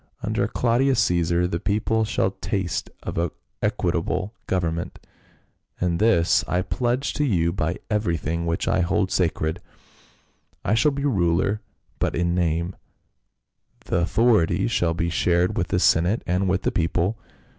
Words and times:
Under 0.23 0.47
Claudius 0.47 0.99
Cc 0.99 1.21
esar 1.31 1.51
the 1.51 1.59
people 1.59 2.03
shall 2.05 2.31
taste 2.31 2.89
of 3.03 3.31
equitable 3.61 4.33
government, 4.47 4.97
and 5.79 5.99
this 5.99 6.43
I 6.47 6.63
pledge 6.63 7.13
to 7.13 7.23
you 7.23 7.53
by 7.53 7.77
everything 7.87 8.47
which 8.47 8.67
I 8.67 8.79
hold 8.81 9.11
sacred. 9.11 9.61
I 10.65 10.73
shall 10.73 10.89
be 10.89 11.05
ruler 11.05 11.61
but 11.99 12.15
in 12.15 12.33
name; 12.33 12.75
the 13.85 13.97
authority 13.99 14.67
shall 14.67 14.95
be 14.95 15.11
shared 15.11 15.55
with 15.55 15.67
the 15.67 15.77
senate 15.77 16.23
and 16.25 16.49
with 16.49 16.63
the 16.63 16.71
people." 16.71 17.19